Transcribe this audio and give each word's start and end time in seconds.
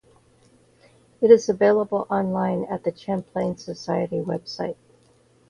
It 1.21 1.29
is 1.29 1.47
available 1.47 2.07
online 2.09 2.63
at 2.63 2.83
the 2.83 2.91
Champlain 2.97 3.55
Society 3.57 4.17
website. 4.19 4.77